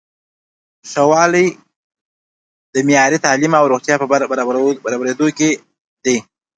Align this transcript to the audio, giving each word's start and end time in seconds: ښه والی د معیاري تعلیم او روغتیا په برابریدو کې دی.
ښه 0.89 1.03
والی 1.11 1.47
د 2.73 2.75
معیاري 2.87 3.17
تعلیم 3.25 3.53
او 3.59 3.65
روغتیا 3.71 3.95
په 3.99 4.05
برابریدو 4.89 5.27
کې 5.37 5.49
دی. 6.03 6.17